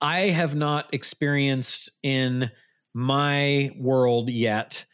[0.00, 2.50] I have not experienced in
[2.94, 4.84] my world yet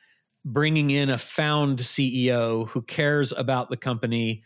[0.45, 4.43] bringing in a found CEO who cares about the company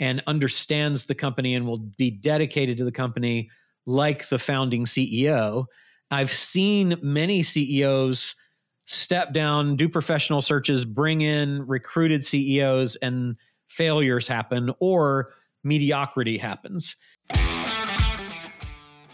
[0.00, 3.50] and understands the company and will be dedicated to the company
[3.86, 5.64] like the founding CEO.
[6.10, 8.34] I've seen many CEOs
[8.86, 13.36] step down, do professional searches, bring in recruited CEOs, and
[13.68, 15.32] failures happen or
[15.64, 16.96] mediocrity happens.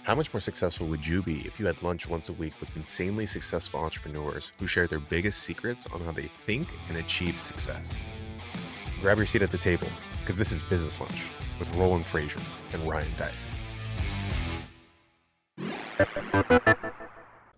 [0.04, 2.76] How much more successful would you be if you had lunch once a week with
[2.76, 7.94] insanely successful entrepreneurs who share their biggest secrets on how they think and achieve success?
[9.00, 9.88] Grab your seat at the table
[10.20, 11.24] because this is Business Lunch
[11.58, 12.38] with Roland Frasier
[12.74, 13.50] and Ryan Deiss.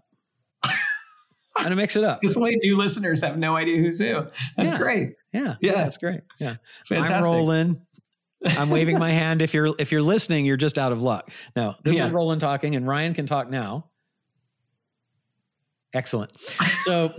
[0.63, 0.73] I'm
[1.63, 2.19] going to mix it up.
[2.21, 4.25] This way, new listeners have no idea who's who.
[4.57, 4.77] That's Yeah.
[4.79, 5.13] great.
[5.31, 5.55] Yeah.
[5.61, 5.71] Yeah.
[5.75, 6.19] That's great.
[6.37, 6.57] Yeah.
[6.89, 7.15] Fantastic.
[7.15, 7.79] I'm Roland.
[8.45, 9.41] I'm waving my hand.
[9.41, 11.31] If you're if you're listening, you're just out of luck.
[11.55, 12.07] No, this Yeah.
[12.07, 13.85] is Roland talking, and Ryan can talk now.
[15.93, 16.33] Excellent.
[16.83, 17.13] So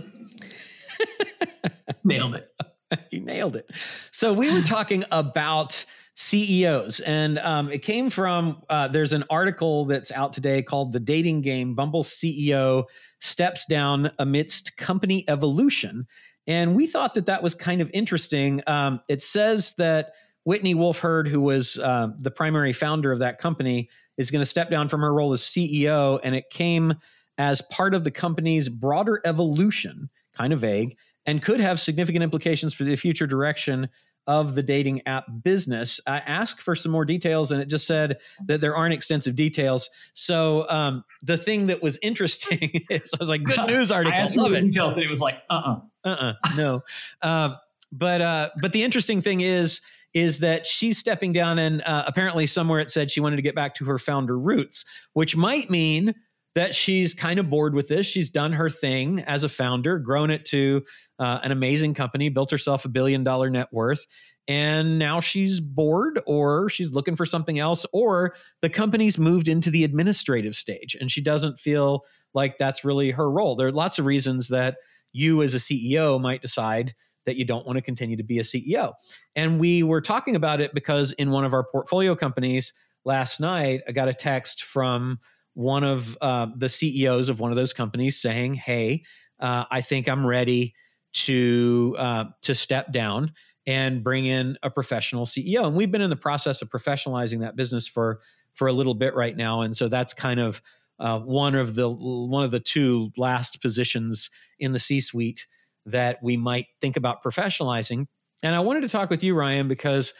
[2.03, 2.47] Nailed it.
[3.11, 3.69] you nailed it.
[4.11, 5.85] So we were talking about
[6.15, 10.99] CEOs, and um, it came from uh, there's an article that's out today called "The
[10.99, 12.85] Dating Game: Bumble CEO
[13.19, 16.07] Steps Down Amidst Company Evolution,"
[16.47, 18.61] and we thought that that was kind of interesting.
[18.65, 23.37] Um, it says that Whitney Wolfe Herd, who was uh, the primary founder of that
[23.37, 26.95] company, is going to step down from her role as CEO, and it came
[27.37, 32.73] as part of the company's broader evolution, kind of vague, and could have significant implications
[32.73, 33.89] for the future direction
[34.25, 36.01] of the dating app business.
[36.07, 39.89] I asked for some more details, and it just said that there aren't extensive details.
[40.15, 44.21] So um, the thing that was interesting is I was like, "Good news article, I
[44.21, 46.83] asked for the it." details, and it was like, uh, uh uh-uh no
[47.21, 47.57] um,
[47.91, 49.81] but uh but the interesting thing is
[50.13, 53.55] is that she's stepping down and uh, apparently somewhere it said she wanted to get
[53.55, 56.15] back to her founder roots which might mean
[56.57, 60.31] that she's kind of bored with this she's done her thing as a founder grown
[60.31, 60.83] it to
[61.19, 64.05] uh, an amazing company built herself a billion dollar net worth
[64.47, 69.69] and now she's bored or she's looking for something else or the company's moved into
[69.69, 72.03] the administrative stage and she doesn't feel
[72.33, 74.77] like that's really her role there are lots of reasons that
[75.13, 76.93] you as a CEO might decide
[77.25, 78.93] that you don't want to continue to be a CEO.
[79.35, 83.81] And we were talking about it because in one of our portfolio companies last night,
[83.87, 85.19] I got a text from
[85.57, 89.01] one of uh, the CEOs of one of those companies saying, "Hey,
[89.39, 90.75] uh, I think I'm ready
[91.13, 93.33] to uh, to step down
[93.65, 97.55] and bring in a professional CEO." And we've been in the process of professionalizing that
[97.55, 98.19] business for
[98.53, 100.61] for a little bit right now, and so that's kind of
[100.99, 104.29] uh, one of the one of the two last positions
[104.59, 105.47] in the C-suite
[105.87, 108.05] that we might think about professionalizing.
[108.43, 110.13] And I wanted to talk with you, Ryan, because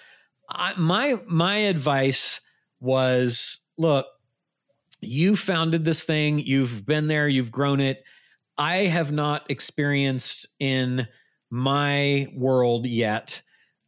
[0.49, 2.41] I, my my advice
[2.79, 4.07] was, look,
[5.01, 8.03] you founded this thing, you've been there, you've grown it.
[8.57, 11.07] I have not experienced in
[11.49, 13.41] my world yet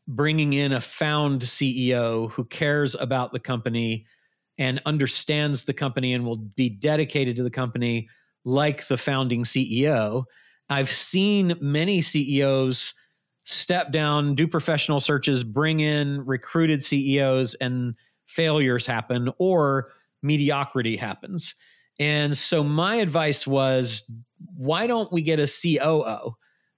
[0.08, 4.08] bringing in a found CEO who cares about the company
[4.58, 8.09] and understands the company and will be dedicated to the company
[8.44, 10.24] like the founding CEO.
[10.68, 12.94] I've seen many CEOs
[13.46, 17.96] step down, do professional searches, bring in recruited CEOs, and
[18.28, 19.91] failures happen or
[20.22, 21.56] mediocrity happens.
[22.00, 24.09] And so my advice was
[24.55, 26.35] why don't we get a COO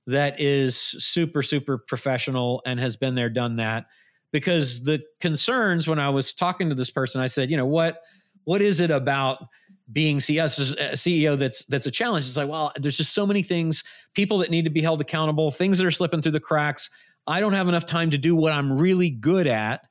[0.07, 3.85] that is super, super professional and has been there, done that?
[4.31, 7.99] Because the concerns when I was talking to this person, I said, you know, what
[8.45, 9.45] what is it about
[9.91, 12.25] being a CEO that's that's a challenge?
[12.25, 13.83] It's like, well, there's just so many things,
[14.15, 16.89] people that need to be held accountable, things that are slipping through the cracks.
[17.27, 19.85] I don't have enough time to do what I'm really good at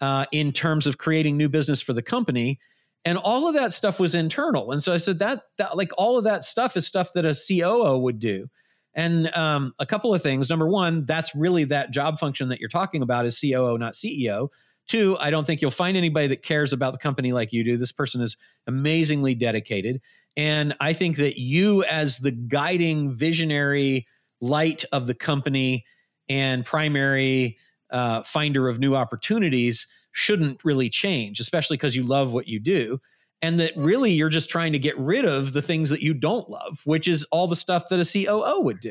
[0.00, 2.60] uh, in terms of creating new business for the company.
[3.04, 4.72] And all of that stuff was internal.
[4.72, 7.34] And so I said that, that like all of that stuff is stuff that a
[7.34, 8.48] COO would do.
[8.94, 10.50] And um, a couple of things.
[10.50, 14.48] Number one, that's really that job function that you're talking about is COO, not CEO,
[14.88, 17.76] Two, I don't think you'll find anybody that cares about the company like you do.
[17.76, 20.00] This person is amazingly dedicated.
[20.34, 24.06] And I think that you, as the guiding visionary
[24.40, 25.84] light of the company
[26.30, 27.58] and primary
[27.90, 29.86] uh, finder of new opportunities,
[30.18, 33.00] shouldn't really change, especially because you love what you do
[33.40, 36.50] and that really you're just trying to get rid of the things that you don't
[36.50, 38.90] love, which is all the stuff that a COO would do.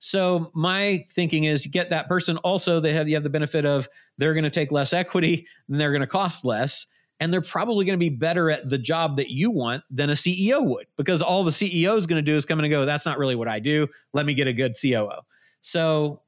[0.00, 3.88] So my thinking is get that person also they have you have the benefit of
[4.18, 6.86] they're going to take less equity and they're going to cost less
[7.20, 10.14] and they're probably going to be better at the job that you want than a
[10.14, 12.84] CEO would because all the CEO is going to do is come in and go
[12.84, 13.88] that's not really what I do.
[14.12, 15.22] Let me get a good COO.
[15.62, 16.20] So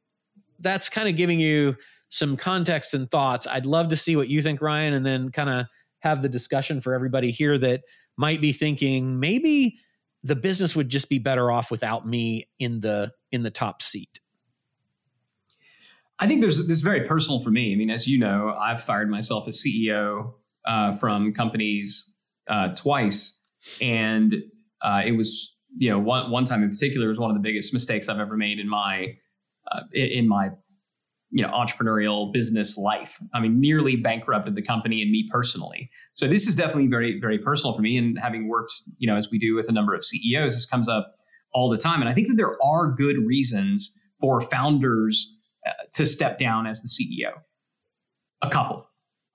[0.61, 1.77] that's kind of giving you
[2.09, 3.47] some context and thoughts.
[3.47, 5.67] I'd love to see what you think Ryan and then kind of
[6.01, 7.83] have the discussion for everybody here that
[8.17, 9.79] might be thinking maybe
[10.23, 14.21] the business would just be better off without me in the in the top seat
[16.19, 18.83] i think there's this is very personal for me i mean as you know i've
[18.83, 20.33] fired myself as ceo
[20.67, 22.13] uh, from companies
[22.49, 23.39] uh, twice
[23.81, 24.35] and
[24.83, 27.73] uh, it was you know one, one time in particular was one of the biggest
[27.73, 29.17] mistakes i've ever made in my
[29.71, 30.51] uh, in my
[31.31, 33.19] you know entrepreneurial business life.
[33.35, 35.91] I mean nearly bankrupted the company and me personally.
[36.15, 37.97] So this is definitely very very personal for me.
[37.97, 40.89] And having worked you know as we do with a number of ceos this comes
[40.89, 41.17] up
[41.53, 42.01] all the time.
[42.01, 45.31] And i think that there are good reasons for founders
[45.67, 47.33] uh, to step down as the ceo
[48.43, 48.85] a couple.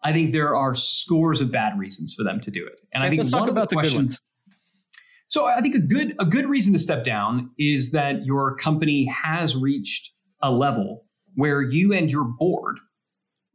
[0.05, 2.81] I think there are scores of bad reasons for them to do it.
[2.93, 4.19] And i think let's talk about the, the good ones.
[5.27, 9.05] so i think a good a good reason to step down is that your company
[9.05, 10.11] has reached
[10.41, 11.05] a level
[11.35, 12.79] where you and your board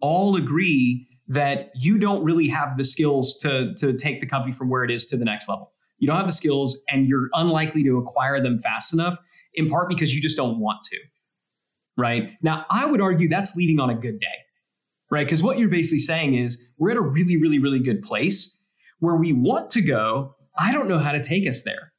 [0.01, 4.71] all agree that you don't really have the skills to, to take the company from
[4.71, 5.73] where it is to the next level.
[5.99, 9.19] You don't have the skills and you're unlikely to acquire them fast enough,
[9.55, 10.99] in part because you just don't want to.
[11.97, 12.31] Right.
[12.43, 14.27] Now, I would argue that's leaving on a good day.
[15.11, 15.27] Right.
[15.27, 18.57] Because what you're basically saying is we're at a really, really, really good place
[19.01, 20.35] where we want to go.
[20.59, 21.93] I don't know how to take us there.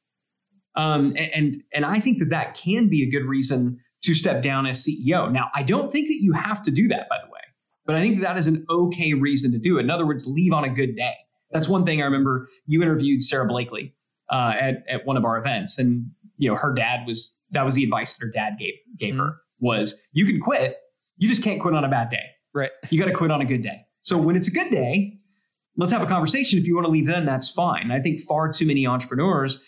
[0.76, 4.42] Um, and, and, and I think that that can be a good reason to step
[4.42, 5.30] down as CEO.
[5.30, 7.40] Now, I don't think that you have to do that, by the way,
[7.86, 9.82] but I think that, that is an okay reason to do it.
[9.82, 11.14] In other words, leave on a good day.
[11.50, 13.94] That's one thing I remember you interviewed Sara Blakely
[14.30, 15.78] uh, at, at one of our events.
[15.78, 16.06] And,
[16.38, 19.24] you know, her dad was, that was the advice that her dad gave, gave mm-hmm.
[19.24, 20.78] her was you can quit.
[21.18, 22.24] You just can't quit on a bad day.
[22.54, 22.70] Right.
[22.88, 23.82] You got to quit on a good day.
[24.02, 25.18] So when it's a good day,
[25.76, 26.58] let's have a conversation.
[26.58, 27.90] If you want to leave then, that's fine.
[27.90, 29.60] I think far too many entrepreneurs,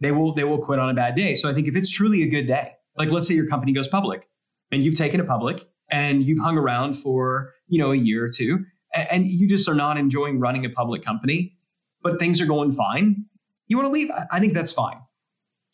[0.00, 1.34] they will, they will quit on a bad day.
[1.34, 3.88] So I think if it's truly a good day, like let's say your company goes
[3.88, 4.28] public
[4.70, 8.28] and you've taken it public and you've hung around for, you know, a year or
[8.28, 11.56] two and you just are not enjoying running a public company,
[12.02, 13.24] but things are going fine.
[13.68, 14.10] You want to leave?
[14.30, 14.98] I think that's fine.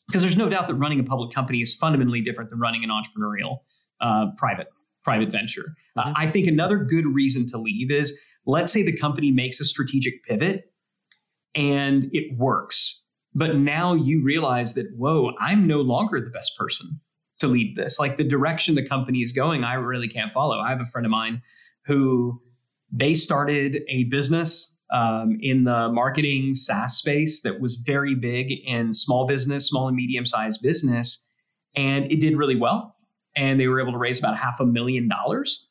[0.06, 2.90] Because there's no doubt that running a public company is fundamentally different than running an
[2.90, 3.58] entrepreneurial
[4.00, 4.68] uh, private
[5.02, 5.74] private venture.
[5.96, 6.12] Uh, mm-hmm.
[6.16, 10.24] I think another good reason to leave is let's say the company makes a strategic
[10.24, 10.72] pivot
[11.54, 13.02] and it works,
[13.34, 17.00] but now you realize that whoa, I'm no longer the best person
[17.38, 17.98] to lead this.
[17.98, 20.58] Like the direction the company is going, I really can't follow.
[20.58, 21.42] I have a friend of mine
[21.86, 22.40] who
[22.90, 28.92] they started a business um, in the marketing SaaS space that was very big in
[28.92, 31.22] small business, small and medium sized business,
[31.74, 32.96] and it did really well.
[33.36, 35.66] And they were able to raise about half a million dollars.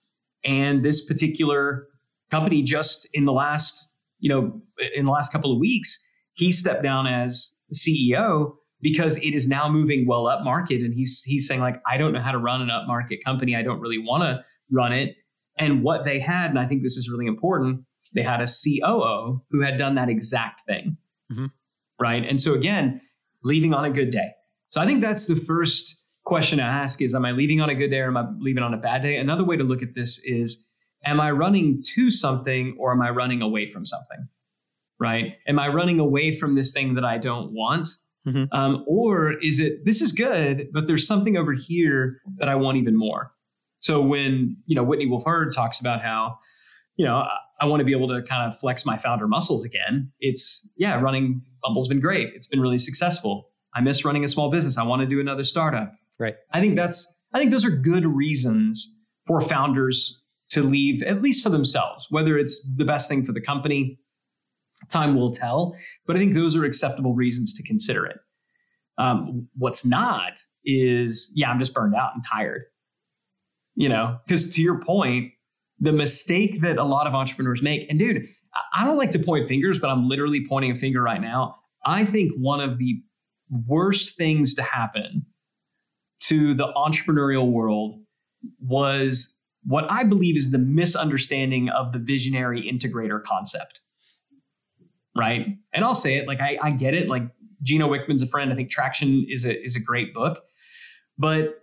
[0.46, 1.88] And this particular
[2.30, 3.90] company, just in the last,
[4.20, 4.62] you know,
[4.96, 6.00] in the last couple of weeks,
[6.34, 11.24] he stepped down as CEO because it is now moving well up market and he's
[11.24, 13.56] he's saying like I don't know how to run an up market company.
[13.56, 15.16] I don't really want to run it.
[15.58, 17.82] And what they had and I think this is really important
[18.16, 20.98] they had a COO who had done that exact thing.
[21.32, 21.48] Mm-hmm.
[22.00, 22.24] right?
[22.26, 23.02] And so again
[23.44, 24.30] leaving on a good day.
[24.70, 27.76] So I think that's the first question to ask is am I leaving on a
[27.76, 29.18] good day or am I leaving on a bad day?
[29.18, 30.64] Another way to look at this is
[31.06, 34.28] am I running to something or am I running away from something?
[35.00, 35.38] Right?
[35.48, 37.90] Am I running away from this thing that I don't want
[38.28, 38.44] Mm-hmm.
[38.52, 42.78] Um, or is it this is good, but there's something over here that I want
[42.78, 43.32] even more?
[43.80, 46.38] So when you know Whitney Wolfe Herd talks about how
[46.98, 49.64] you know I, I want to be able to kind of flex my founder muscles
[49.64, 52.34] again, it's yeah, running Bumble's been great.
[52.36, 53.50] It's been really successful.
[53.74, 54.78] I miss running a small business.
[54.78, 55.94] I want to do another startup.
[56.20, 56.36] Right.
[56.52, 58.94] I think that's I think those are good reasons
[59.26, 63.42] for founders to leave, at least for themselves, whether it's the best thing for the
[63.42, 64.00] company
[64.90, 68.18] Time will tell, but I think those are acceptable reasons to consider it.
[68.98, 72.64] Um, what's not is, yeah, I'm just burned out and tired.
[73.76, 75.32] You know, because to your point,
[75.80, 78.28] the mistake that a lot of entrepreneurs make, and dude,
[78.74, 81.56] I don't like to point fingers, but I'm literally pointing a finger right now.
[81.86, 83.02] I think one of the
[83.68, 85.26] worst things to happen
[86.22, 88.00] to the entrepreneurial world
[88.60, 93.80] was what I believe is the misunderstanding of the visionary integrator concept.
[95.18, 95.48] Right.
[95.74, 97.08] And I'll say it like I, I get it.
[97.08, 97.24] Like
[97.62, 98.52] Gino Wickman's a friend.
[98.52, 100.42] I think Traction is a is a great book.
[101.18, 101.56] But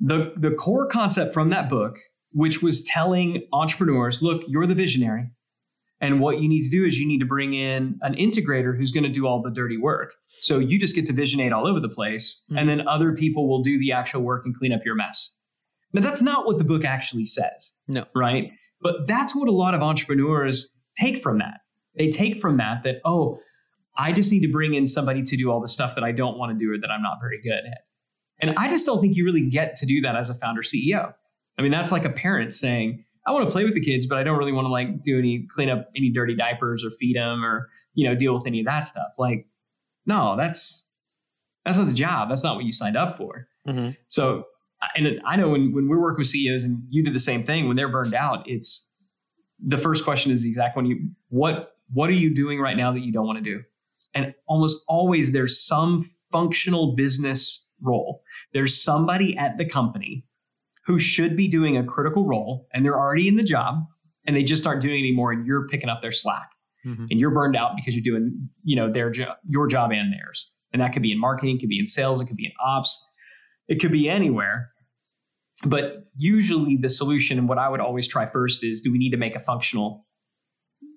[0.00, 1.96] the the core concept from that book,
[2.32, 5.30] which was telling entrepreneurs, look, you're the visionary.
[6.00, 8.92] And what you need to do is you need to bring in an integrator who's
[8.92, 10.14] going to do all the dirty work.
[10.40, 12.58] So you just get to visionate all over the place, mm-hmm.
[12.58, 15.34] and then other people will do the actual work and clean up your mess.
[15.94, 17.72] Now, that's not what the book actually says.
[17.88, 18.04] No.
[18.14, 18.50] Right.
[18.82, 20.68] But that's what a lot of entrepreneurs
[21.00, 21.60] take from that.
[21.96, 23.38] They take from that that, oh,
[23.96, 26.36] I just need to bring in somebody to do all the stuff that I don't
[26.36, 27.82] want to do or that I'm not very good at.
[28.40, 31.12] And I just don't think you really get to do that as a founder CEO.
[31.58, 34.18] I mean, that's like a parent saying, I want to play with the kids, but
[34.18, 37.16] I don't really want to like do any clean up any dirty diapers or feed
[37.16, 39.08] them or, you know, deal with any of that stuff.
[39.18, 39.46] Like,
[40.04, 40.84] no, that's
[41.64, 42.28] that's not the job.
[42.28, 43.48] That's not what you signed up for.
[43.66, 43.90] Mm-hmm.
[44.08, 44.44] So
[44.94, 47.66] and I know when, when we're working with CEOs and you do the same thing,
[47.66, 48.86] when they're burned out, it's
[49.64, 52.92] the first question is the exact one you what what are you doing right now
[52.92, 53.62] that you don't want to do?
[54.14, 58.22] And almost always there's some functional business role.
[58.52, 60.26] There's somebody at the company
[60.84, 63.84] who should be doing a critical role and they're already in the job
[64.26, 66.50] and they just aren't doing it anymore and you're picking up their slack.
[66.86, 67.06] Mm-hmm.
[67.10, 70.52] And you're burned out because you're doing, you know, their job, your job and theirs.
[70.72, 72.52] And that could be in marketing, it could be in sales, it could be in
[72.62, 73.02] ops,
[73.68, 74.70] it could be anywhere.
[75.64, 79.12] But usually the solution and what I would always try first is do we need
[79.12, 80.04] to make a functional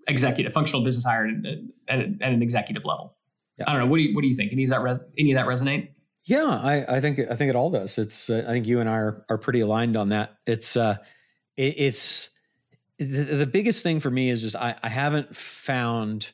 [0.07, 3.15] executive, functional business hire at, at, an executive level?
[3.57, 3.65] Yeah.
[3.67, 3.87] I don't know.
[3.87, 4.51] What do you what do you think?
[4.51, 5.89] Any of that res- any of that resonate?
[6.23, 7.97] Yeah, I, I think I think it all does.
[7.97, 10.37] It's uh, I think you and I are are pretty aligned on that.
[10.45, 10.97] It's uh,
[11.55, 12.29] it, it's
[12.99, 16.31] the, the, biggest thing for me is just I, I haven't found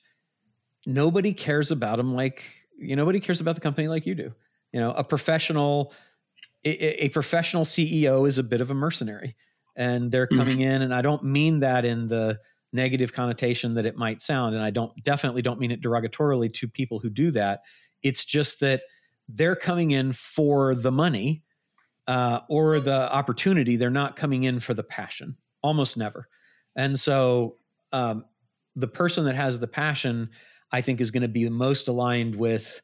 [0.86, 2.44] nobody cares about them like
[2.78, 4.34] you know, nobody cares about the company like you do.
[4.72, 5.94] You know, a professional
[6.66, 9.36] a, a professional CEO is a bit of a mercenary,
[9.76, 10.38] and they're mm-hmm.
[10.38, 10.72] coming mm-hmm.
[10.72, 12.40] in, and I don't mean that in the
[12.74, 16.68] negative connotation that it might sound, and I don't definitely don't mean it derogatorily to
[16.68, 17.62] people who do that.
[18.02, 18.82] It's just that
[19.30, 21.44] they're coming in for the money
[22.08, 23.76] uh, or the opportunity.
[23.76, 26.28] They're not coming in for the passion, almost never.
[26.76, 27.58] And so
[27.92, 28.26] um,
[28.76, 30.30] the person that has the passion,
[30.72, 32.82] I think, is going to be most aligned with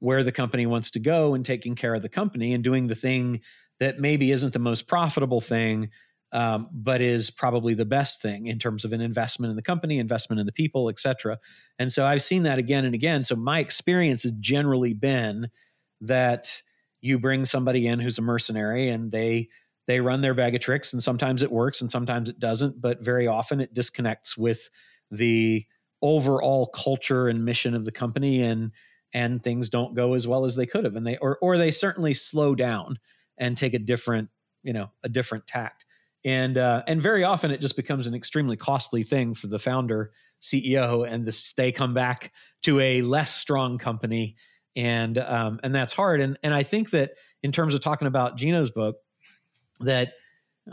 [0.00, 2.94] where the company wants to go and taking care of the company and doing the
[2.94, 3.40] thing
[3.78, 5.90] that maybe isn't the most profitable thing,
[6.32, 9.98] um, but is probably the best thing in terms of an investment in the company,
[9.98, 11.38] investment in the people, et cetera.
[11.78, 13.24] And so I've seen that again and again.
[13.24, 15.50] So my experience has generally been
[16.00, 16.62] that
[17.00, 19.48] you bring somebody in who's a mercenary and they
[19.86, 23.02] they run their bag of tricks and sometimes it works and sometimes it doesn't but
[23.02, 24.70] very often it disconnects with
[25.10, 25.64] the
[26.02, 28.70] overall culture and mission of the company and
[29.12, 31.70] and things don't go as well as they could have and they or or they
[31.70, 32.98] certainly slow down
[33.38, 34.28] and take a different
[34.62, 35.84] you know a different tact
[36.24, 40.12] and uh, and very often it just becomes an extremely costly thing for the founder
[40.42, 44.36] ceo and they come back to a less strong company.
[44.76, 46.20] And um, and that's hard.
[46.20, 47.12] And and i think that
[47.42, 48.96] in terms of talking about gino's book
[49.80, 50.12] that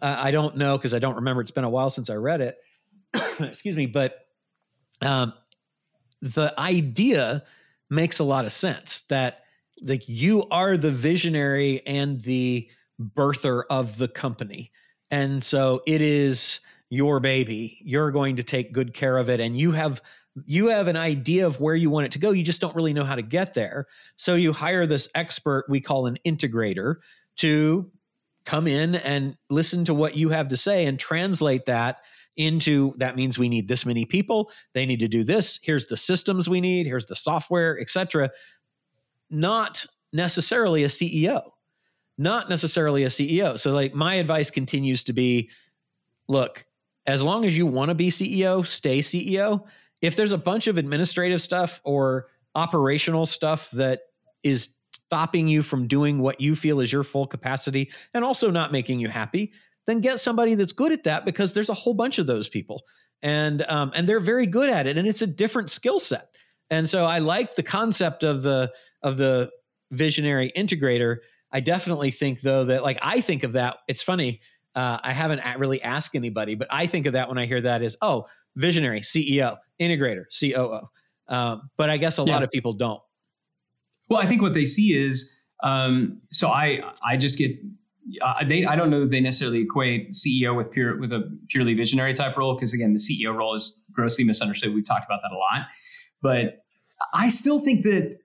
[0.02, 1.42] uh, i don't know because i don't remember.
[1.42, 2.58] It's been a while since i read it.
[3.40, 3.86] Excuse me.
[3.86, 4.16] But
[5.02, 5.34] um,
[6.22, 7.44] the idea
[7.90, 9.44] makes a lot of sense that
[9.82, 14.72] like you are the visionary and the birther of the company.
[15.12, 16.60] And so it is
[16.90, 17.80] your baby.
[17.84, 20.02] You're going to take good care of it and you have
[20.46, 22.30] you have an idea of where you want it to go.
[22.30, 23.88] You just don't really know how to get there.
[24.18, 26.98] So you hire this expert we call an integrator
[27.38, 27.90] to
[28.46, 31.98] come in and listen to what you have to say and translate that
[32.38, 35.98] into that means we need this many people they need to do this here's the
[35.98, 38.30] systems we need here's the software etc
[39.30, 41.42] not necessarily a ceo
[42.18, 45.50] not necessarily a ceo so like my advice continues to be
[46.28, 46.66] look
[47.06, 49.64] as long as you want to be ceo stay ceo
[50.02, 54.02] if there's a bunch of administrative stuff or operational stuff that
[54.44, 58.72] is stopping you from doing what you feel is your full capacity and also not
[58.72, 59.54] making you happy
[59.88, 62.84] then get somebody that's good at that because there's a whole bunch of those people.
[63.24, 66.36] And um, and they're very good at it and it's a different skill set.
[66.70, 68.72] And so i like the concept of the
[69.02, 69.50] of the
[69.92, 71.18] visionary integrator
[71.52, 74.42] i definitely think though that like i think of that it's funny
[74.76, 77.82] uh, i haven't really asked anybody but i think of that when i hear that
[77.82, 78.26] is oh
[78.56, 80.80] visionary ceo integrator coo
[81.30, 82.34] um, but i guess a yeah.
[82.34, 83.02] lot of people don't
[84.10, 85.32] well i think what they see is
[85.64, 87.52] um, so i i just get
[88.22, 91.74] uh, they I don't know that they necessarily equate CEO with pure with a purely
[91.74, 94.74] visionary type role because again the CEO role is grossly misunderstood.
[94.74, 95.68] We've talked about that a lot,
[96.22, 96.64] but
[97.14, 98.18] I still think that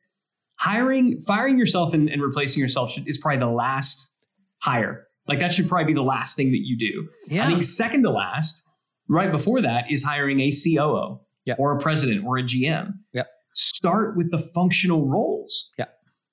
[0.62, 4.10] hiring firing yourself and, and replacing yourself should, is probably the last
[4.58, 7.08] hire Like that should probably be the last thing that you do.
[7.26, 7.44] Yeah.
[7.44, 8.62] I think second to last,
[9.08, 11.54] right before that, is hiring a COO Yeah.
[11.58, 12.92] or a president or a GM.
[13.12, 13.24] Yeah.
[13.54, 15.70] Start with the functional roles.
[15.78, 15.86] Yeah.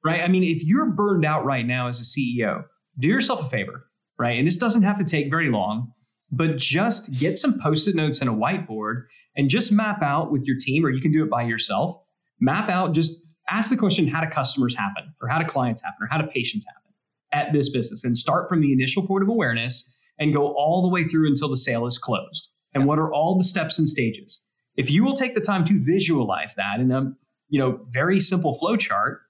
[0.05, 0.21] Right.
[0.21, 2.65] I mean, if you're burned out right now as a CEO,
[2.99, 3.87] do yourself a favor,
[4.19, 4.37] right?
[4.37, 5.91] And this doesn't have to take very long,
[6.31, 9.05] but just get some post-it notes and a whiteboard
[9.35, 11.97] and just map out with your team, or you can do it by yourself.
[12.39, 13.21] Map out, just
[13.51, 16.27] ask the question, how do customers happen, or how do clients happen, or how do
[16.27, 16.91] patients happen
[17.31, 18.03] at this business?
[18.03, 21.49] And start from the initial point of awareness and go all the way through until
[21.49, 22.49] the sale is closed.
[22.73, 24.41] And what are all the steps and stages?
[24.75, 27.13] If you will take the time to visualize that in a
[27.49, 29.21] you know very simple flow chart,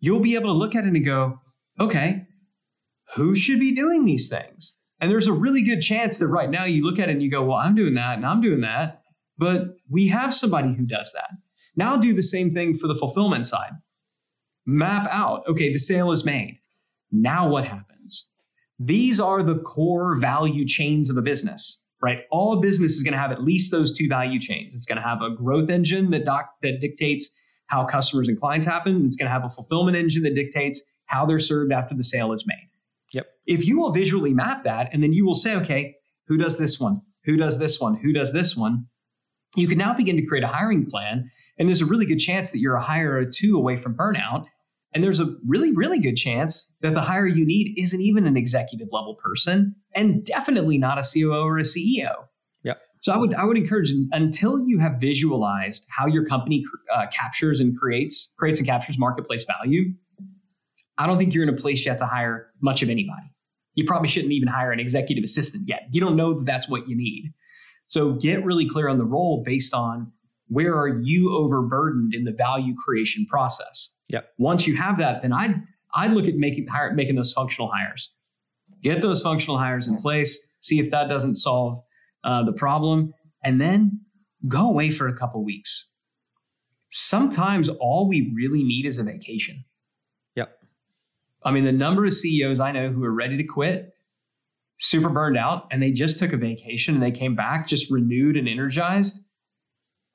[0.00, 1.40] you'll be able to look at it and go,
[1.80, 2.26] okay,
[3.14, 4.74] who should be doing these things?
[5.00, 7.30] And there's a really good chance that right now you look at it and you
[7.30, 9.02] go, well, I'm doing that and I'm doing that,
[9.36, 11.30] but we have somebody who does that.
[11.76, 13.72] Now do the same thing for the fulfillment side.
[14.66, 16.58] Map out, okay, the sale is made.
[17.10, 18.28] Now what happens?
[18.78, 22.20] These are the core value chains of a business, right?
[22.30, 24.74] All business is going to have at least those two value chains.
[24.74, 27.30] It's going to have a growth engine that doc, that dictates
[27.66, 29.06] how customers and clients happen.
[29.06, 32.32] It's going to have a fulfillment engine that dictates how they're served after the sale
[32.32, 32.68] is made.
[33.12, 33.26] Yep.
[33.46, 35.94] If you will visually map that, and then you will say, okay,
[36.26, 37.02] who does this one?
[37.24, 37.96] Who does this one?
[37.96, 38.86] Who does this one?
[39.56, 41.30] You can now begin to create a hiring plan.
[41.58, 44.46] And there's a really good chance that you're a hire or two away from burnout.
[44.92, 48.36] And there's a really, really good chance that the hire you need isn't even an
[48.36, 52.14] executive level person and definitely not a COO or a CEO.
[52.62, 52.80] Yep.
[53.00, 57.60] So I would I would encourage until you have visualized how your company uh, captures
[57.60, 59.92] and creates creates and captures marketplace value,
[60.96, 63.30] I don't think you're in a place yet to hire much of anybody.
[63.74, 65.88] You probably shouldn't even hire an executive assistant yet.
[65.90, 67.32] You don't know that that's what you need.
[67.86, 70.12] So get really clear on the role based on
[70.48, 73.90] where are you overburdened in the value creation process.
[74.08, 74.28] Yep.
[74.38, 75.54] Once you have that, then I'd
[75.94, 78.12] I'd look at making hire, making those functional hires.
[78.82, 80.38] Get those functional hires in place.
[80.60, 81.82] See if that doesn't solve
[82.24, 84.00] uh, the problem, and then
[84.48, 85.88] go away for a couple weeks.
[86.90, 89.64] Sometimes all we really need is a vacation.
[90.36, 90.56] Yep.
[91.44, 93.93] I mean, the number of CEOs I know who are ready to quit,
[94.80, 98.36] super burned out, and they just took a vacation and they came back just renewed
[98.36, 99.20] and energized.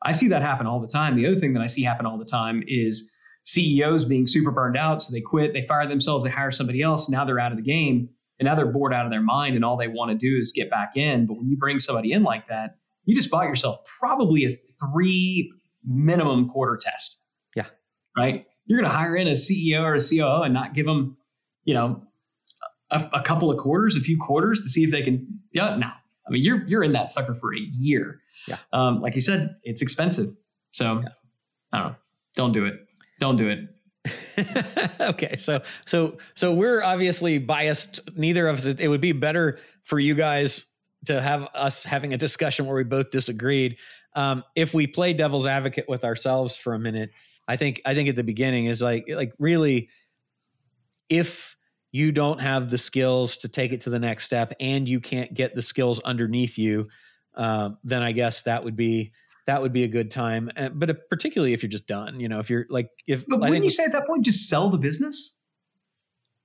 [0.04, 1.15] I see that happen all the time.
[1.15, 3.12] The other thing that I see happen all the time is
[3.43, 5.02] CEOs being super burned out.
[5.02, 7.10] So they quit, they fire themselves, they hire somebody else.
[7.10, 9.65] Now they're out of the game and now they're bored out of their mind and
[9.65, 11.26] all they want to do is get back in.
[11.26, 15.52] But when you bring somebody in like that, you just bought yourself probably a three
[15.86, 17.26] minimum quarter test.
[17.56, 17.65] Yeah.
[18.15, 18.45] Right.
[18.65, 21.17] You're going to hire in a CEO or a COO and not give them,
[21.63, 22.04] you know,
[22.91, 25.28] a, a couple of quarters, a few quarters to see if they can.
[25.54, 25.75] Yeah.
[25.75, 25.88] No.
[25.88, 28.21] I mean, you're you're in that sucker for a year.
[28.47, 28.58] Yeah.
[28.73, 30.34] Um, like you said, it's expensive.
[30.69, 31.10] So Yeah.
[31.73, 31.95] I don't know.
[32.36, 32.75] Don't do it.
[33.19, 33.67] Don't do it.
[35.02, 37.99] okay, so so so we're obviously biased.
[38.15, 38.65] Neither of us.
[38.65, 40.65] It would be better for you guys
[41.06, 43.78] to have us having a discussion where we both disagreed.
[44.15, 47.12] Um, if we play devil's advocate with ourselves for a minute,
[47.47, 49.89] I think I think at the beginning is like like really,
[51.10, 51.58] if
[51.91, 55.34] you don't have the skills to take it to the next step and you can't
[55.34, 56.88] get the skills underneath you,
[57.36, 59.12] uh, then I guess that would be
[59.45, 60.52] that would be a good time.
[60.56, 63.39] Uh, but uh, particularly if you're just done, you know, if you're like if But
[63.39, 65.34] wouldn't think you say at that point just sell the business?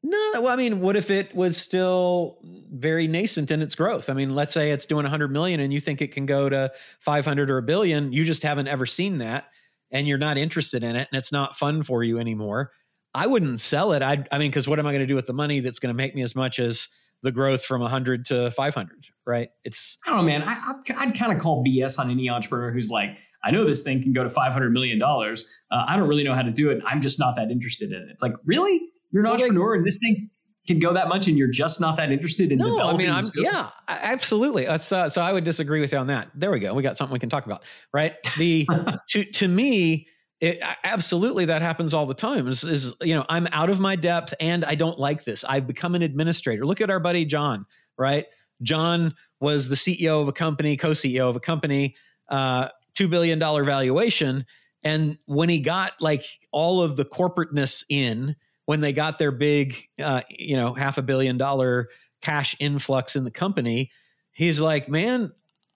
[0.04, 2.38] no, well, I mean, what if it was still
[2.70, 4.10] very nascent in its growth?
[4.10, 6.70] I mean, let's say it's doing 100 million and you think it can go to
[7.00, 8.12] 500 or a billion.
[8.12, 9.46] You just haven't ever seen that
[9.90, 12.70] and you're not interested in it and it's not fun for you anymore.
[13.14, 14.02] I wouldn't sell it.
[14.02, 15.92] I, I mean, because what am I going to do with the money that's going
[15.92, 16.88] to make me as much as
[17.22, 19.48] the growth from 100 to 500, right?
[19.64, 20.42] It's, I don't know, man.
[20.42, 23.82] I, I, I'd kind of call BS on any entrepreneur who's like, I know this
[23.82, 25.00] thing can go to $500 million.
[25.02, 25.34] Uh,
[25.70, 26.82] I don't really know how to do it.
[26.86, 28.08] I'm just not that interested in it.
[28.10, 28.80] It's like, really?
[29.12, 30.30] You're an entrepreneur and this thing
[30.66, 33.10] can go that much and you're just not that interested in no, I developing mean,
[33.10, 34.66] I'm, yeah, absolutely.
[34.66, 36.30] Uh, so, so I would disagree with you on that.
[36.34, 36.72] There we go.
[36.72, 38.14] We got something we can talk about, right?
[38.38, 38.66] The,
[39.10, 40.08] to to me
[40.40, 43.96] it absolutely that happens all the time is, is you know i'm out of my
[43.96, 45.44] depth and i don't like this.
[45.44, 46.66] I've become an administrator.
[46.66, 47.66] Look at our buddy john
[47.96, 48.26] right?
[48.62, 51.96] John was the ceo of a company co-ceo of a company
[52.28, 54.46] uh, $2 billion valuation.
[54.82, 59.76] And when he got like all of the corporateness in when they got their big
[60.02, 61.88] uh, you know half a billion dollar
[62.22, 63.90] cash influx in the company
[64.32, 65.30] he's like man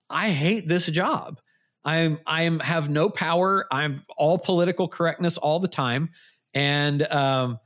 [0.09, 1.40] i hate this job
[1.84, 3.66] I'm I'm have no power.
[3.70, 6.10] I'm all political correctness all the time,
[6.54, 7.58] and um,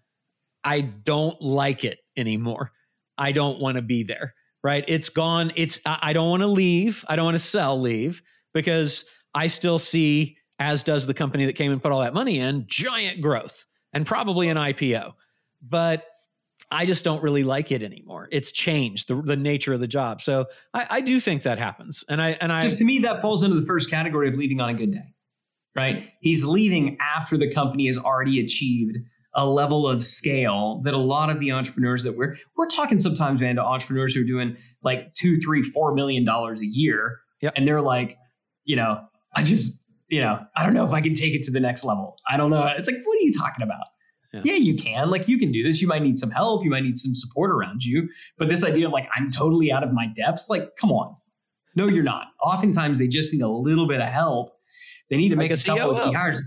[0.62, 2.70] I don't like it anymore.
[3.18, 4.35] I don't want to be there.
[4.64, 4.85] Right?
[4.87, 5.53] It's gone.
[5.57, 7.05] It's I I don't want to leave.
[7.09, 8.22] I don't want to sell leave
[8.55, 12.38] because I still see, as does the company that came and put all that money
[12.38, 15.14] in, giant growth and probably an IPO.
[15.62, 16.05] But
[16.73, 18.29] I just don't really like it anymore.
[18.33, 20.23] It's changed the, the nature of the job.
[20.23, 22.05] So I, I do think that happens.
[22.09, 24.61] And I and I just to me that falls into the first category of leaving
[24.61, 25.15] on a good day.
[25.77, 26.11] Right?
[26.21, 28.99] He's leaving after the company has already achieved
[29.35, 33.41] a level of scale that a lot of the entrepreneurs that we're we're talking sometimes,
[33.41, 37.21] man, to entrepreneurs who are doing like two, three, four million dollars a year.
[37.43, 37.55] Yep.
[37.57, 38.19] And they're like,
[38.65, 39.01] you know,
[39.35, 41.85] I just, you know, I don't know if I can take it to the next
[41.85, 42.17] level.
[42.31, 42.65] I don't know.
[42.77, 43.87] It's like, what are you talking about?
[44.33, 44.40] Yeah.
[44.45, 44.55] yeah.
[44.55, 45.11] you can.
[45.11, 45.83] Like, you can do this.
[45.83, 46.64] You might need some help.
[46.64, 48.09] You might need some support around you.
[48.38, 51.16] But this idea of like, I'm totally out of my depth, like, come on.
[51.75, 52.27] No, you're not.
[52.42, 54.53] Oftentimes, they just need a little bit of help.
[55.11, 56.42] They need to Like make a a couple of key hires.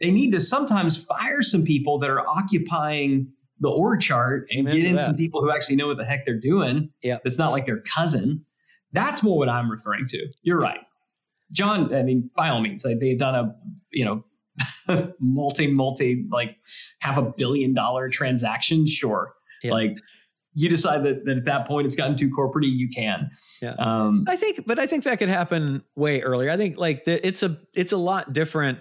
[0.00, 4.74] They need to sometimes fire some people that are occupying the org chart and Amen
[4.74, 6.90] get in some people who actually know what the heck they're doing.
[7.02, 7.18] Yeah.
[7.24, 8.44] That's not like their cousin.
[8.92, 10.28] That's more what I'm referring to.
[10.42, 10.80] You're right.
[11.52, 13.54] John, I mean, by all means, like they had done a,
[13.90, 14.24] you know,
[15.20, 16.56] multi, multi, like
[17.00, 18.86] half a billion dollar transaction.
[18.86, 19.34] Sure.
[19.62, 19.72] Yeah.
[19.72, 19.98] Like
[20.54, 23.30] you decide that, that at that point it's gotten too corporate you can.
[23.60, 23.74] Yeah.
[23.78, 26.50] Um, I think, but I think that could happen way earlier.
[26.50, 28.78] I think like the, it's a it's a lot different,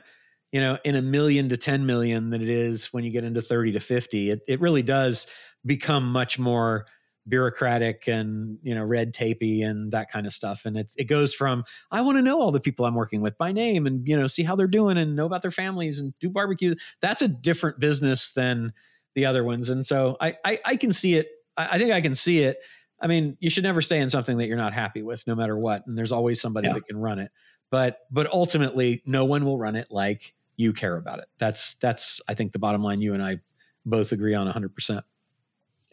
[0.52, 3.42] you know, in a million to ten million than it is when you get into
[3.42, 4.30] thirty to fifty.
[4.30, 5.28] It it really does
[5.66, 6.86] become much more
[7.28, 10.66] bureaucratic and you know red tapey and that kind of stuff.
[10.66, 13.38] And it it goes from I want to know all the people I'm working with
[13.38, 16.14] by name and you know see how they're doing and know about their families and
[16.20, 16.76] do barbecue.
[17.02, 18.74] That's a different business than
[19.16, 19.70] the other ones.
[19.70, 21.28] And so I I, I can see it.
[21.58, 22.58] I, I think I can see it.
[23.02, 25.58] I mean, you should never stay in something that you're not happy with, no matter
[25.58, 25.86] what.
[25.86, 26.76] And there's always somebody Yeah.
[26.76, 27.32] that can run it.
[27.72, 31.26] But but ultimately, no one will run it like you care about it.
[31.40, 33.02] That's that's I think the bottom line.
[33.02, 33.40] You and I
[33.86, 34.72] both agree on 100.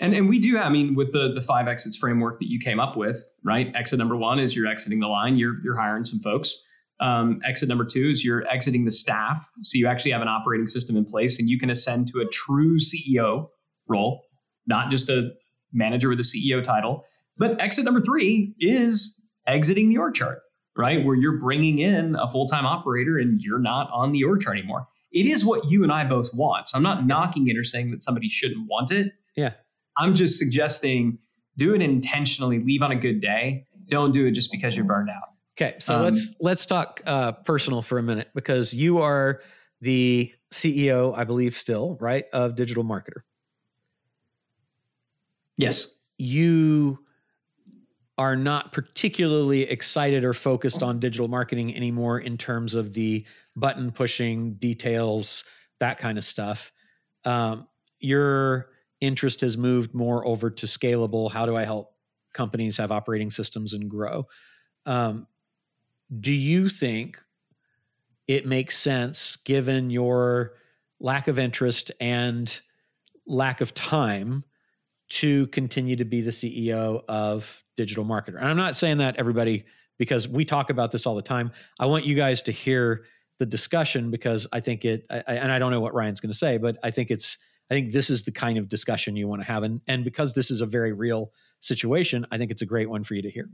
[0.02, 2.80] And and we do, I mean, with the the five exits framework that you came
[2.80, 3.72] up with, right?
[3.74, 6.60] Exit number one is you're exiting the line, you're you're hiring some folks.
[7.00, 10.66] Um, exit number two is you're exiting the staff, so you actually have an operating
[10.66, 13.48] system in place, and you can ascend to a true CEO
[13.88, 14.24] role,
[14.66, 15.30] not just a
[15.72, 17.04] manager with a CEO title.
[17.38, 20.40] But exit number three is exiting the org chart,
[20.76, 21.04] right?
[21.04, 24.58] Where you're bringing in a full time operator and you're not on the org chart
[24.58, 24.88] anymore.
[25.12, 26.68] It is what you and I both want.
[26.68, 29.12] So I'm not knocking it or saying that somebody shouldn't want it.
[29.36, 29.52] Yeah.
[29.98, 31.18] I'm just suggesting
[31.56, 33.66] do it intentionally, leave on a good day.
[33.88, 35.34] Don't do it just because you're burned out.
[35.58, 39.42] Okay, so Um, let's let's talk uh, personal for a minute because you are
[39.80, 43.22] the CEO, I believe, still right of Digital Marketer.
[45.58, 45.88] Yes.
[46.18, 46.98] you
[48.18, 53.24] are not particularly excited or focused on digital marketing anymore in terms of the
[53.56, 55.44] button pushing details
[55.80, 56.72] that kind of stuff
[57.24, 57.66] um,
[58.00, 58.71] your
[59.02, 61.94] interest has moved more over to scalable how do i help
[62.32, 64.26] companies have operating systems and grow
[64.86, 65.26] um,
[66.20, 67.18] do you think
[68.26, 70.54] it makes sense given your
[71.00, 72.60] lack of interest and
[73.26, 74.44] lack of time
[75.08, 78.36] to continue to be the CEO of Digital Marketer.
[78.38, 79.66] And I'm not saying that everybody
[79.98, 81.52] because we talk about this all the time.
[81.78, 83.04] I want you guys to hear
[83.38, 86.38] the discussion because I think it I, and I don't know what Ryan's going to
[86.38, 87.38] say, but I think it's
[87.72, 90.34] I think this is the kind of discussion you want to have and and because
[90.34, 93.30] this is a very real situation, I think it's a great one for you to
[93.30, 93.48] hear.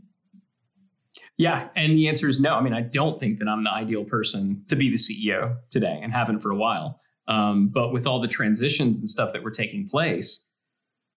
[1.36, 1.68] Yeah.
[1.76, 2.56] And the answer is no.
[2.56, 6.00] I mean, I don't think that I'm the ideal person to be the CEO today
[6.02, 7.00] and haven't for a while.
[7.28, 10.42] Um, but with all the transitions and stuff that were taking place,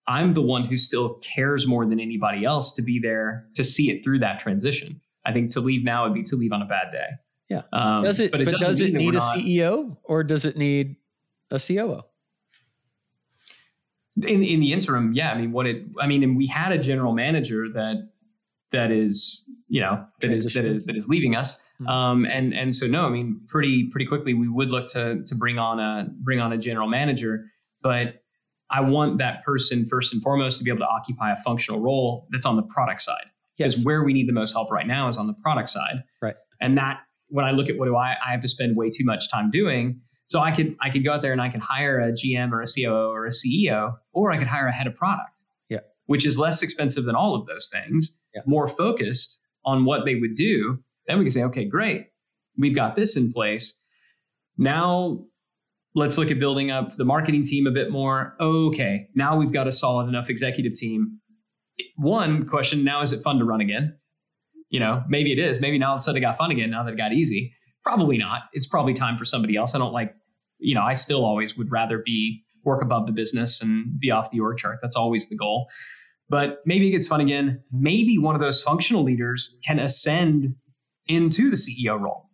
[0.08, 3.90] I'm the one who still cares more than anybody else to be there to see
[3.90, 5.02] it through that transition.
[5.26, 7.08] I think to leave now would be to leave on a bad day.
[7.50, 7.62] Yeah.
[7.74, 10.98] Um, Does it but, doesn't does it need a not- CEO or does it need
[11.50, 12.04] a COO?
[14.18, 15.32] In in the interim, yeah.
[15.32, 15.84] I mean, what it.
[16.00, 18.10] I mean, and we had a general manager that
[18.72, 21.60] that is you know that is that is that is leaving us.
[21.82, 21.88] Mhm.
[21.90, 25.36] Um, and and so no, I mean, pretty pretty quickly we would look to to
[25.36, 27.46] bring on a bring on a general manager,
[27.82, 28.16] but
[28.70, 32.28] I want that person first and foremost to be able to occupy a functional role
[32.32, 33.26] that's on the product side.
[33.58, 33.86] Because Yes.
[33.86, 36.04] where we need the most help right now is on the product side.
[36.22, 36.36] Right.
[36.62, 39.04] And that when I look at what do I I have to spend way too
[39.06, 40.02] much time doing.
[40.32, 42.62] So I could I could go out there and I could hire a GM or
[42.62, 45.44] a COO or a CEO, or I could hire a head of product.
[45.68, 45.80] Yeah.
[46.06, 48.40] Which is less expensive than all of those things, Yeah.
[48.46, 50.80] more focused on what they would do.
[51.06, 52.08] Then we can say, okay, great.
[52.58, 53.78] We've got this in place.
[54.58, 55.26] Now
[55.96, 58.34] let's look at building up the marketing team a bit more.
[58.40, 61.20] Okay, now we've got a solid enough executive team.
[61.98, 63.98] One question now is it fun to run again?
[64.70, 65.60] You know, maybe it is.
[65.60, 66.70] Maybe now all of a sudden it got fun again.
[66.70, 68.44] Now that it got easy, probably not.
[68.54, 69.76] It's probably time for somebody else.
[69.76, 70.16] I don't like,
[70.62, 74.32] you know, I still always would rather be work above the business and be off
[74.32, 74.80] the org chart.
[74.82, 75.70] That's always the goal.
[76.30, 77.64] But maybe it gets fun again.
[77.72, 80.56] Maybe one of those functional leaders can ascend
[81.08, 82.28] into the CEO role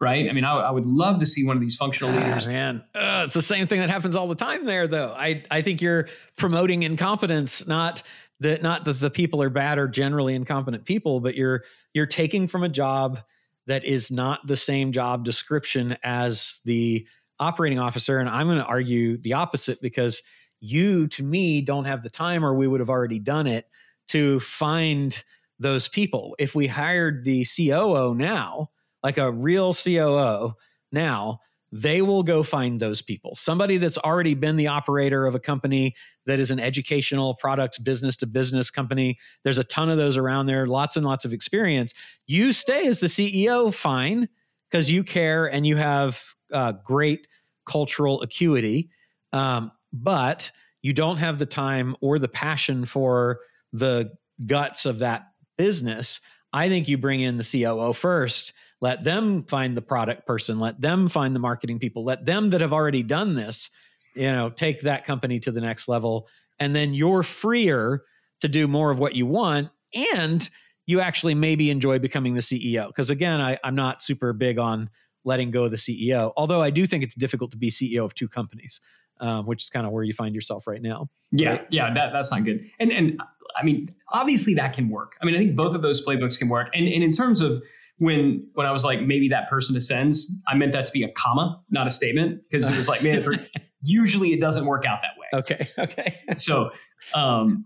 [0.00, 0.28] right?
[0.28, 2.48] I mean, I, I would love to see one of these functional Ah, leaders.
[2.48, 5.14] man, uh, it's the same thing that happens all the time there, though.
[5.16, 8.02] I I think you're promoting incompetence, not
[8.40, 11.62] that not that the people are bad or generally incompetent people, but you're
[11.94, 13.20] you're taking from a job
[13.68, 17.06] that is not the same job description as the
[17.42, 20.22] operating officer, and I'm going to argue the opposite because
[20.60, 23.66] you, to me, don't have the time, or we would have already done it
[24.08, 25.22] to find
[25.58, 26.36] those people.
[26.38, 28.70] If we hired the COO now,
[29.02, 30.54] like a real COO
[30.92, 31.40] now,
[31.72, 33.34] they will go find those people.
[33.34, 38.16] Somebody that's already been the operator of a company that is an educational products business
[38.18, 39.18] to business company.
[39.42, 41.94] There's a ton of those around there, lots and lots of experience.
[42.26, 44.28] You stay as the CEO, fine,
[44.70, 47.26] because you care and you have uh, great
[47.66, 48.90] cultural acuity.
[49.32, 50.50] Um, but
[50.82, 53.40] you don't have the time or the passion for
[53.72, 54.12] the
[54.46, 55.22] guts of that
[55.56, 56.20] business.
[56.52, 60.78] I think you bring in the COO first let them find the product person let
[60.78, 63.70] them find the marketing people let them that have already done this
[64.14, 66.28] you know take that company to the next level
[66.60, 68.02] and then you're freer
[68.42, 69.70] to do more of what you want
[70.12, 70.50] and
[70.84, 74.90] you actually maybe enjoy becoming the ceo because again I, i'm not super big on
[75.24, 78.14] letting go of the ceo although i do think it's difficult to be ceo of
[78.14, 78.80] two companies
[79.20, 82.30] um, which is kind of where you find yourself right now Yeah, yeah, that, that's
[82.30, 82.68] not good.
[82.80, 83.20] And and
[83.56, 85.12] I mean, obviously that can work.
[85.22, 86.68] I mean, I think both of those playbooks can work.
[86.74, 87.62] And and in terms of
[87.98, 91.12] when when I was like maybe that person ascends, I meant that to be a
[91.12, 93.24] comma, not a statement, because it was like man,
[93.82, 95.40] usually it doesn't work out that way.
[95.40, 96.70] okay okay So
[97.14, 97.64] um,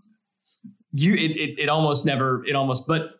[0.91, 3.13] you it, it it almost never it almost but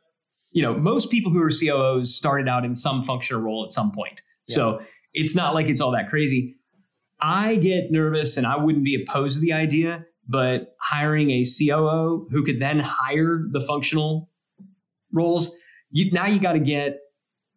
[0.52, 3.92] you know most people who are COOs started out in some functional role at some
[3.92, 4.22] point.
[4.48, 4.80] So
[5.14, 6.56] it's not like it's all that crazy.
[7.20, 12.28] I get nervous and I wouldn't be opposed to the idea, but hiring a COO
[12.30, 14.30] who could then hire the functional
[15.12, 15.52] roles,
[15.90, 17.00] you, now you got to get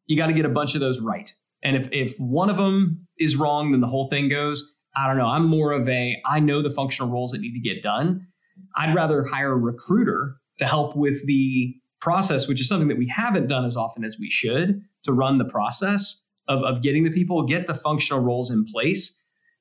[0.07, 1.33] you got to get a bunch of those right.
[1.63, 4.73] And if if one of them is wrong, then the whole thing goes.
[4.97, 5.27] I don't know.
[5.27, 8.27] I'm more of a I know the functional roles that need to get done.
[8.77, 13.07] I'd rather hire a recruiter to help with the process, which is something that we
[13.15, 17.11] haven't done as often as we should to run the process of, of getting the
[17.11, 19.17] people, get the functional roles in place.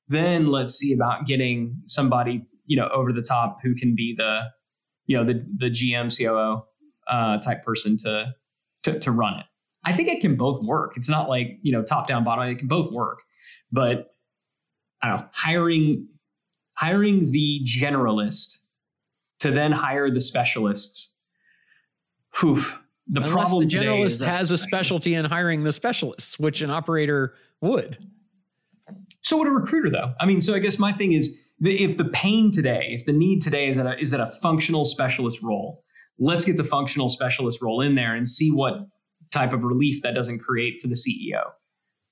[0.07, 4.41] Then let's see about getting somebody, you know, over the top who can be the,
[5.05, 6.65] you know, the the GM, COO
[7.07, 8.33] uh, type person to,
[8.83, 9.45] to to run it.
[9.85, 10.97] I think it can both work.
[10.97, 12.45] It's not like, you know, top down, bottom.
[12.45, 13.21] It can both work.
[13.71, 14.07] But
[15.01, 16.07] I don't know, hiring
[16.75, 18.57] hiring the generalist
[19.39, 21.11] to then hire the specialists.
[23.09, 26.69] The Unless problem the generalist is has a specialty in hiring the specialists which an
[26.69, 27.97] operator would
[29.21, 30.13] So would a recruiter though?
[30.19, 33.13] I mean, so I guess my thing is the, if the pain today, if the
[33.13, 35.83] need today is at a is at a functional specialist role,
[36.19, 38.87] let's get the functional specialist role in there and see what
[39.31, 41.41] type of relief that doesn't create for the CEO.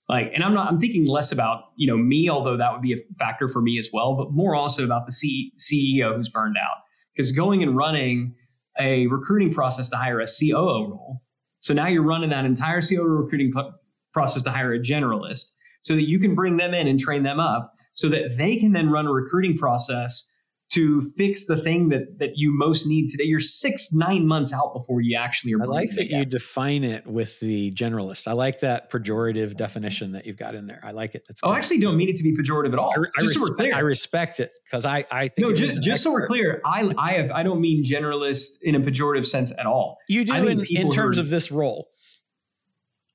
[0.09, 2.93] Like, and I'm not I'm thinking less about, you know, me, although that would be
[2.93, 6.55] a factor for me as well, but more also about the C, CEO who's burned
[6.57, 6.83] out.
[7.15, 8.35] Because going and running
[8.79, 11.21] a recruiting process to hire a COO role.
[11.61, 13.73] So now you're running that entire COO recruiting cl-
[14.13, 17.39] process to hire a generalist so that you can bring them in and train them
[17.39, 20.29] up so that they can then run a recruiting process
[20.69, 23.23] to fix the thing that that you most need today.
[23.23, 25.61] You're six, nine months out before you actually are.
[25.61, 28.27] I like that you define it with the generalist.
[28.27, 30.81] I like that pejorative definition that you've got in there.
[30.83, 31.23] I like it.
[31.27, 32.91] That's Oh, I actually don't mean it to be pejorative at all.
[32.91, 33.75] I, I just so we're respect, clear.
[33.75, 37.11] I respect it because I, I think no, just just so we're clear, I I
[37.13, 39.97] have I don't mean generalist in a pejorative sense at all.
[40.09, 41.87] You do in, in terms are- of this role,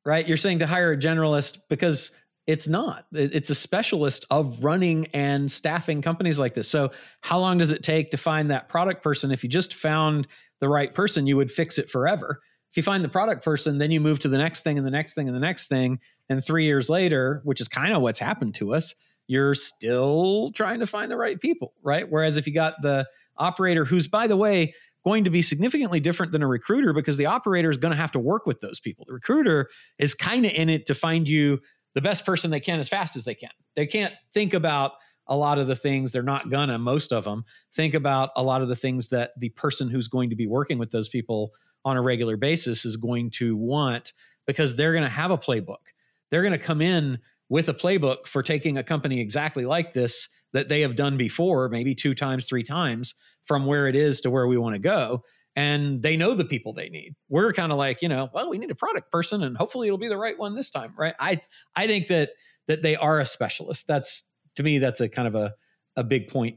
[0.07, 0.27] right?
[0.27, 2.13] You're saying to hire a generalist because
[2.47, 3.07] it's not.
[3.13, 6.69] It's a specialist of running and staffing companies like this.
[6.69, 9.31] So, how long does it take to find that product person?
[9.31, 10.27] If you just found
[10.61, 12.41] the right person, you would fix it forever.
[12.71, 14.91] If you find the product person, then you move to the next thing and the
[14.91, 16.01] next thing and the next thing.
[16.29, 18.95] And three years later, which is kind of what's happened to us,
[19.27, 22.11] you're still trying to find the right people, right?
[22.11, 24.75] Whereas if you got the operator, who's, by the way,
[25.05, 28.13] going to be significantly different than a recruiter because the operator is going to have
[28.13, 29.05] to work with those people.
[29.07, 31.61] The recruiter is kind of in it to find you
[31.95, 33.51] the best person they can as fast as they can.
[33.77, 34.93] They can't think about
[35.29, 38.61] a lot of the things they're not gonna most of them think about a lot
[38.61, 41.53] of the things that the person who's going to be working with those people
[41.85, 44.13] on a regular basis is going to want
[44.47, 45.93] because they're going to have a playbook
[46.31, 50.29] they're going to come in with a playbook for taking a company exactly like this
[50.53, 54.31] that they have done before maybe two times three times from where it is to
[54.31, 55.23] where we want to go
[55.57, 58.59] and they know the people they need we're kind of like you know well we
[58.59, 61.39] need a product person and hopefully it'll be the right one this time right i
[61.77, 62.31] i think that
[62.69, 65.53] that they are a specialist that's to me that's a kind of a
[65.97, 66.57] a big point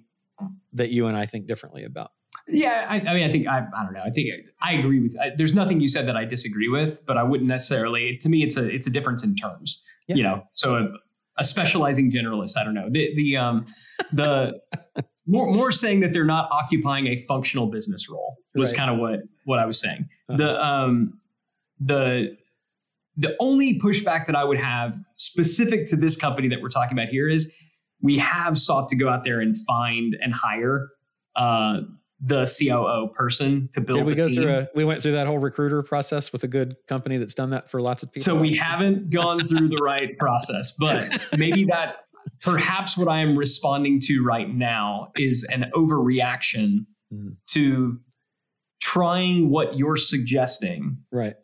[0.74, 2.12] that you and i think differently about
[2.48, 4.04] Yeah, I, I, mean, I think I, I don't know.
[4.06, 4.30] I think
[4.62, 5.16] I agree with.
[5.20, 8.18] I, there's nothing you said that I disagree with, but I wouldn't necessarily.
[8.22, 9.82] To me, it's a it's a difference in terms.
[10.08, 10.16] Yeah.
[10.16, 10.88] You know, so a,
[11.38, 12.58] a, specializing generalist.
[12.58, 13.66] I don't know the the um
[14.14, 14.60] the
[15.28, 18.78] more more saying that they're not occupying a functional business role was right.
[18.80, 20.08] kind of what what I was saying.
[20.30, 20.38] Uh-huh.
[20.38, 21.20] The um
[21.80, 22.38] the
[23.18, 27.10] the only pushback that I would have specific to this company that we're talking about
[27.10, 27.52] here is
[28.02, 30.90] we have sought to go out there and find and hire
[31.36, 31.82] uh,
[32.22, 34.00] the COO person to build.
[34.00, 34.36] Did we go team.
[34.36, 34.68] through a?
[34.76, 37.82] We went through that whole recruiter process with a good company that's done that for
[37.82, 38.26] lots of people.
[38.26, 42.05] So we haven't gone through the right process, but maybe that
[42.46, 47.30] perhaps what I am responding to right now is an overreaction mm-hmm.
[47.48, 48.00] to
[48.80, 51.36] trying what you're suggesting, right?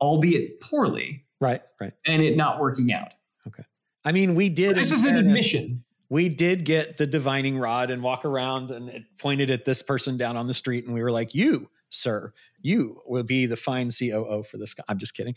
[0.00, 1.62] Albeit poorly, right?
[1.80, 3.12] Right, and it not working out.
[3.46, 3.64] Okay.
[4.04, 4.76] I mean, we did.
[4.76, 9.04] This is an admission we did get the divining rod and walk around and it
[9.18, 13.00] pointed at this person down on the street and we were like you sir you
[13.06, 15.34] will be the fine coo for this guy i'm just kidding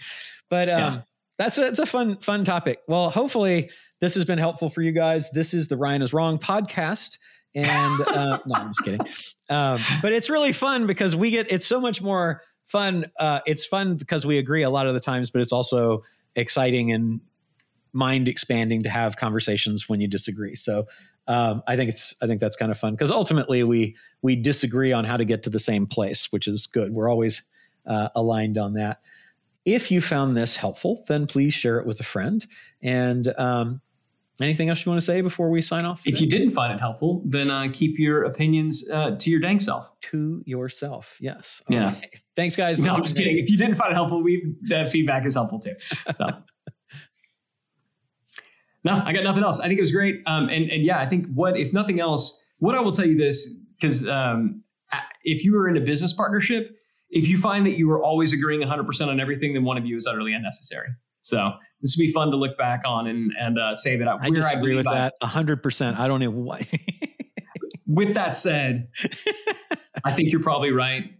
[0.50, 1.02] but um, yeah.
[1.41, 4.91] That's a, it's a fun fun topic well hopefully this has been helpful for you
[4.91, 7.17] guys this is the ryan is wrong podcast
[7.56, 9.01] and uh, no i'm just kidding
[9.49, 13.65] um, but it's really fun because we get it's so much more fun uh, it's
[13.65, 16.04] fun because we agree a lot of the times but it's also
[16.36, 17.21] exciting and
[17.93, 20.56] mind expanding to have conversations when you disagree.
[20.56, 20.88] So
[21.27, 24.93] um, I think it's I think that's kind of fun because ultimately we we disagree
[24.93, 26.93] on how to get to the same place, which is good.
[26.93, 27.43] We're always
[27.86, 29.01] uh, aligned on that.
[29.65, 32.45] If you found this helpful, then please share it with a friend.
[32.82, 33.82] And um,
[34.41, 36.04] anything else you want to say before we sign off?
[36.04, 36.13] Today?
[36.13, 39.60] If you didn't find it helpful, then uh, keep your opinions uh, to your dang
[39.60, 39.91] self.
[40.02, 41.62] To yourself, yes.
[41.69, 41.95] Yeah.
[42.36, 42.80] Thanks, guys.
[42.80, 43.38] No, I'm just kidding.
[43.38, 45.76] If you didn't find it helpful, we that feedback is helpful too.
[46.17, 46.28] So.
[48.84, 49.60] No, I got nothing else.
[49.60, 50.24] I think it was great.
[50.26, 53.15] Um, and and yeah, I think what if nothing else, what I will tell you
[53.15, 53.47] this
[53.80, 54.63] because um,
[55.24, 56.76] if you are in a business partnership,
[57.12, 59.97] if you find that you are always agreeing 100% on everything, then one of you
[59.97, 60.89] is utterly unnecessary.
[61.21, 64.30] So this would be fun to look back on and and uh, say that I
[64.30, 66.00] disagree with that 100%.
[66.00, 66.67] I don't know why.
[67.88, 68.89] with that said,
[70.04, 71.12] I think you're probably right.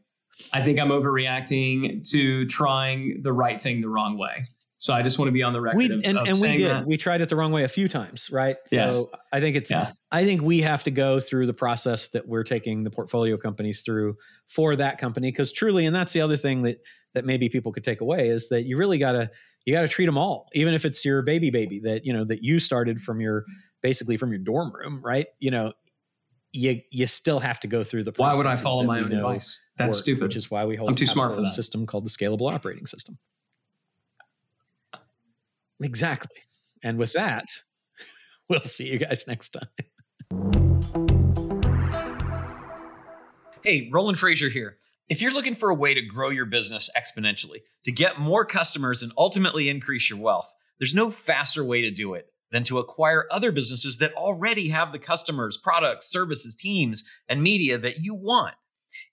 [0.54, 4.46] I think I'm overreacting to trying the right thing the wrong way.
[4.82, 5.78] So I just want to be on the record.
[5.78, 6.68] We, of, and, of and we did.
[6.68, 6.88] That.
[6.88, 8.58] We tried it the wrong way a few times, right?
[8.72, 8.96] Yes.
[8.96, 9.70] So I think it's.
[9.70, 9.92] Yeah.
[10.12, 13.84] I think we have to go through the process that we're taking the portfolio companies
[13.84, 14.16] through
[14.48, 16.80] for that company because truly, and that's the other thing that
[17.14, 19.30] that maybe people could take away is that you really gotta
[19.66, 22.44] you gotta treat them all, even if it's your baby baby that you know that
[22.44, 23.46] you started from your
[23.84, 25.28] basically from your dorm room, right?
[25.38, 25.74] You know,
[26.54, 28.14] you you still have to go through the.
[28.14, 28.34] Process.
[28.34, 29.60] Why would I follow my own advice?
[29.78, 30.24] That's work, stupid.
[30.24, 30.90] Which is why we hold.
[30.90, 33.20] I'm too smart for that system called the scalable operating system.
[35.82, 36.38] Exactly.
[36.84, 37.46] And with that,
[38.50, 39.70] we'll see you guys next time.
[43.64, 44.78] Hey, Roland Frasier here.
[45.08, 49.04] If you're looking for a way to grow your business exponentially, to get more customers
[49.04, 53.28] and ultimately increase your wealth, there's no faster way to do it than to acquire
[53.30, 58.56] other businesses that already have the customers, products, services, teams, and media that you want.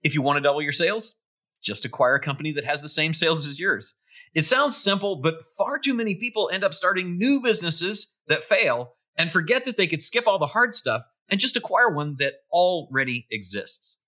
[0.03, 1.17] If you want to double your sales,
[1.63, 3.95] just acquire a company that has the same sales as yours.
[4.35, 8.95] It sounds simple, but far too many people end up starting new businesses that fail
[9.17, 12.35] and forget that they could skip all the hard stuff and just acquire one that
[12.53, 13.99] already exists.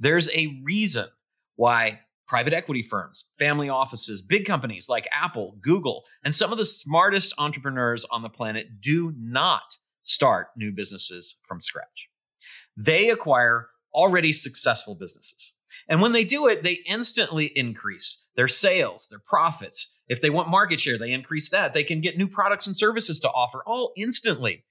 [0.00, 1.06] There's a reason
[1.56, 6.64] why private equity firms, family offices, big companies like Apple, Google, and some of the
[6.64, 12.10] smartest entrepreneurs on the planet do not start new businesses from scratch.
[12.76, 15.54] They acquire already successful businesses.
[15.88, 19.94] And when they do it, they instantly increase their sales, their profits.
[20.08, 21.72] If they want market share, they increase that.
[21.72, 24.64] They can get new products and services to offer all instantly.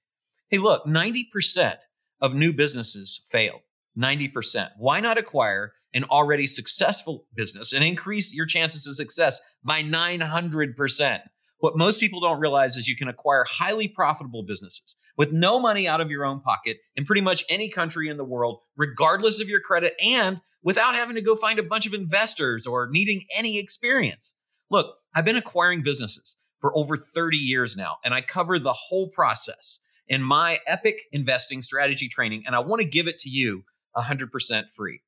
[0.50, 1.76] Hey, look, 90%
[2.20, 3.60] of new businesses fail.
[3.98, 4.70] 90%.
[4.78, 11.20] Why not acquire an already successful business and increase your chances of success by 900%?
[11.58, 15.86] What most people don't realize is you can acquire highly profitable businesses with no money
[15.86, 19.48] out of your own pocket in pretty much any country in the world, regardless of
[19.48, 23.58] your credit and without having to go find a bunch of investors or needing any
[23.58, 24.34] experience.
[24.70, 29.08] Look, I've been acquiring businesses for over 30 years now, and I cover the whole
[29.08, 33.64] process in my epic investing strategy training, and I want to give it to you
[33.96, 35.00] 100% free.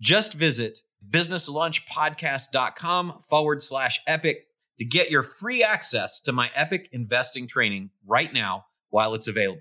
[0.00, 4.46] Just visit businesslunchpodcast.com forward slash epic
[4.78, 8.64] to get your free access to my epic investing training right now
[8.94, 9.60] while it's available.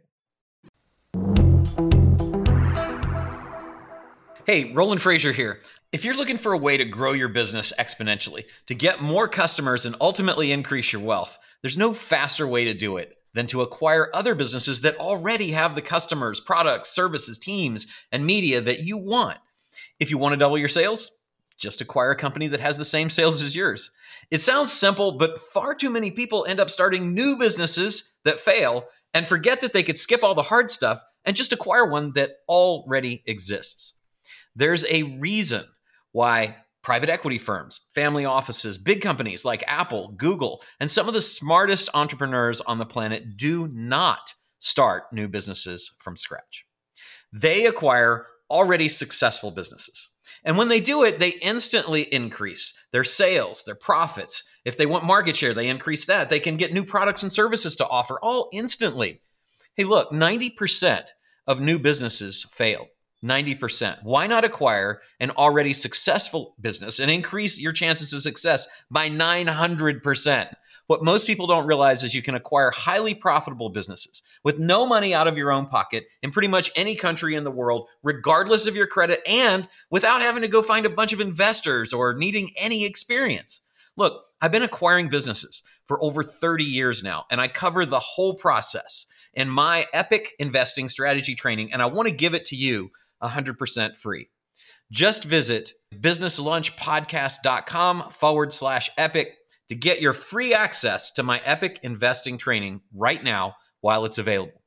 [4.45, 5.59] Hey, Roland Frasier here.
[5.91, 9.88] If you're looking for a way to grow your business exponentially, to get more customers
[9.88, 14.11] and ultimately increase your wealth, there's no faster way to do it than to acquire
[14.13, 19.39] other businesses that already have the customers, products, services, teams, and media that you want.
[19.99, 21.11] If you want to double your sales,
[21.57, 23.89] just acquire a company that has the same sales as yours.
[24.29, 28.86] It sounds simple, but far too many people end up starting new businesses that fail
[29.14, 32.38] and forget that they could skip all the hard stuff and just acquire one that
[32.49, 33.95] already exists.
[34.55, 35.66] There's a reason
[36.11, 41.22] why private equity firms, family offices, big companies like Apple, Google, and some of the
[41.22, 46.66] smartest entrepreneurs on the planet do not start new businesses from scratch.
[47.32, 50.09] They acquire already successful businesses.
[50.43, 54.43] And when they do it, they instantly increase their sales, their profits.
[54.65, 56.30] If they want market share, they increase that.
[56.30, 59.21] They can get new products and services to offer all instantly.
[59.76, 61.07] Hey, look, 90%
[61.47, 62.88] of new businesses fail.
[63.24, 64.03] 90%.
[64.03, 70.53] Why not acquire an already successful business and increase your chances of success by 900%?
[70.88, 75.13] What most people don't realize is you can acquire highly profitable businesses with no money
[75.13, 78.75] out of your own pocket in pretty much any country in the world, regardless of
[78.75, 82.86] your credit, and without having to go find a bunch of investors or needing any
[82.86, 83.61] experience.
[83.95, 88.34] Look, I've been acquiring businesses for over 30 years now, and I cover the whole
[88.34, 92.91] process in my epic investing strategy training, and I want to give it to you
[93.21, 94.29] 100% free.
[94.91, 99.38] Just visit businesslunchpodcast.com forward slash epic
[99.70, 104.61] to get your free access to my epic investing training right now while it's available.